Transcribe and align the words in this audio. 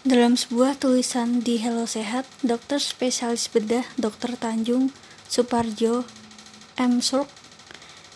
Dalam 0.00 0.32
sebuah 0.32 0.80
tulisan 0.80 1.44
di 1.44 1.60
Hello 1.60 1.84
Sehat, 1.84 2.24
dokter 2.40 2.80
spesialis 2.80 3.52
bedah 3.52 3.84
Dr. 4.00 4.32
Tanjung 4.32 4.96
Suparjo 5.28 6.08
M. 6.80 7.04
Surk, 7.04 7.28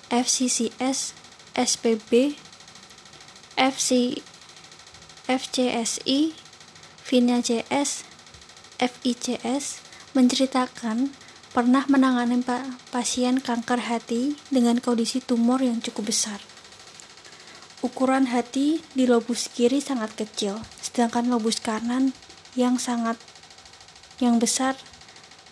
FCCS, 0.09 1.12
SPB, 1.53 2.41
FC, 3.61 4.17
FCSI, 5.29 6.33
Vina 7.05 7.45
CS, 7.45 8.09
FICS 8.80 9.85
menceritakan 10.16 11.12
pernah 11.53 11.85
menangani 11.93 12.41
pasien 12.89 13.45
kanker 13.45 13.93
hati 13.93 14.41
dengan 14.48 14.80
kondisi 14.80 15.21
tumor 15.21 15.61
yang 15.61 15.85
cukup 15.85 16.09
besar. 16.09 16.41
Ukuran 17.85 18.32
hati 18.32 18.80
di 18.96 19.05
lobus 19.05 19.53
kiri 19.53 19.85
sangat 19.85 20.16
kecil, 20.16 20.64
sedangkan 20.95 21.26
lobus 21.26 21.58
kanan 21.58 22.14
yang 22.54 22.79
sangat 22.79 23.18
yang 24.22 24.39
besar 24.39 24.79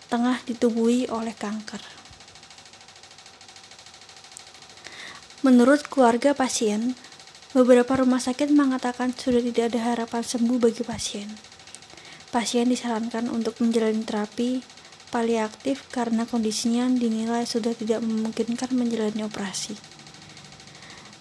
tengah 0.07 0.39
ditubuhi 0.47 1.11
oleh 1.11 1.35
kanker. 1.35 1.83
Menurut 5.43 5.83
keluarga 5.91 6.39
pasien, 6.39 6.95
beberapa 7.51 7.99
rumah 7.99 8.23
sakit 8.23 8.55
mengatakan 8.55 9.11
sudah 9.11 9.43
tidak 9.43 9.75
ada 9.75 9.91
harapan 9.91 10.23
sembuh 10.23 10.63
bagi 10.63 10.87
pasien. 10.87 11.27
Pasien 12.31 12.71
disarankan 12.71 13.27
untuk 13.27 13.59
menjalani 13.59 14.07
terapi 14.07 14.63
paliatif 15.11 15.91
karena 15.91 16.25
kondisinya 16.25 16.87
dinilai 16.87 17.43
sudah 17.43 17.75
tidak 17.75 18.01
memungkinkan 18.07 18.71
menjalani 18.73 19.27
operasi. 19.27 19.75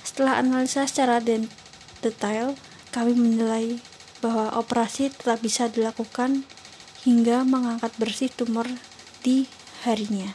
Setelah 0.05 0.37
analisa 0.37 0.85
secara 0.85 1.17
detail, 1.17 2.53
kami 2.93 3.17
menilai 3.17 3.81
bahwa 4.21 4.53
operasi 4.55 5.09
tetap 5.09 5.41
bisa 5.41 5.67
dilakukan 5.67 6.45
hingga 7.01 7.41
mengangkat 7.41 7.91
bersih 7.97 8.29
tumor 8.29 8.69
di 9.25 9.49
harinya. 9.83 10.31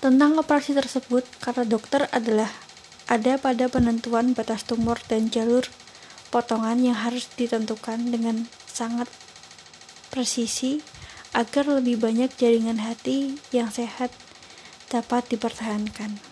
Tentang 0.00 0.40
operasi 0.40 0.72
tersebut, 0.76 1.24
kata 1.40 1.68
dokter 1.68 2.08
adalah 2.12 2.48
ada 3.06 3.38
pada 3.38 3.70
penentuan 3.70 4.34
batas 4.34 4.66
tumor 4.66 4.98
dan 5.06 5.30
jalur 5.30 5.62
potongan 6.34 6.82
yang 6.82 6.98
harus 6.98 7.30
ditentukan 7.38 8.10
dengan 8.10 8.50
sangat 8.66 9.06
presisi 10.10 10.82
agar 11.36 11.68
lebih 11.68 12.00
banyak 12.00 12.32
jaringan 12.34 12.82
hati 12.82 13.38
yang 13.54 13.70
sehat 13.70 14.10
dapat 14.88 15.28
dipertahankan. 15.28 16.25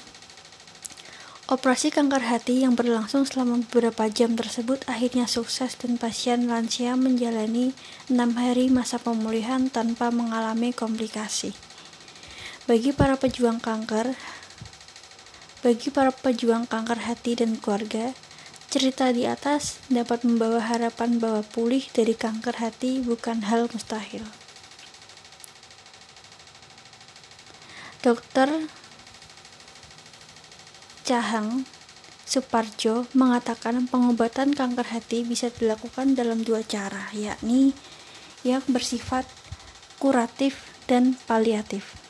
Operasi 1.45 1.93
kanker 1.93 2.25
hati 2.25 2.65
yang 2.65 2.73
berlangsung 2.73 3.29
selama 3.29 3.61
beberapa 3.69 4.09
jam 4.09 4.33
tersebut 4.33 4.81
akhirnya 4.89 5.29
sukses 5.29 5.77
dan 5.77 6.01
pasien 6.01 6.49
lansia 6.49 6.97
menjalani 6.97 7.77
enam 8.09 8.33
hari 8.41 8.73
masa 8.73 8.97
pemulihan 8.97 9.69
tanpa 9.69 10.09
mengalami 10.09 10.73
komplikasi. 10.73 11.53
Bagi 12.65 12.97
para 12.97 13.21
pejuang 13.21 13.61
kanker, 13.61 14.17
bagi 15.61 15.93
para 15.93 16.17
pejuang 16.17 16.65
kanker 16.65 17.05
hati 17.05 17.37
dan 17.37 17.61
keluarga, 17.61 18.17
cerita 18.73 19.13
di 19.13 19.29
atas 19.29 19.85
dapat 19.93 20.25
membawa 20.25 20.65
harapan 20.65 21.21
bahwa 21.21 21.45
pulih 21.45 21.85
dari 21.93 22.17
kanker 22.17 22.57
hati 22.57 23.05
bukan 23.05 23.45
hal 23.45 23.69
mustahil. 23.69 24.25
Dokter 28.01 28.49
Cahang 31.05 31.69
Suparjo 32.25 33.05
mengatakan 33.13 33.85
pengobatan 33.93 34.57
kanker 34.57 34.89
hati 34.89 35.21
bisa 35.21 35.53
dilakukan 35.53 36.17
dalam 36.17 36.41
dua 36.41 36.65
cara, 36.65 37.13
yakni 37.13 37.77
yang 38.41 38.65
bersifat 38.65 39.29
kuratif 40.01 40.65
dan 40.89 41.21
paliatif. 41.29 42.04